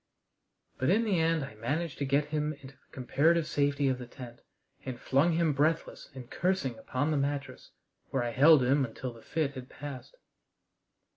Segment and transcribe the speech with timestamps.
[0.79, 4.07] But in the end I managed to get him into the comparative safety of the
[4.07, 4.39] tent,
[4.83, 7.69] and flung him breathless and cursing upon the mattress,
[8.09, 10.17] where I held him until the fit had passed.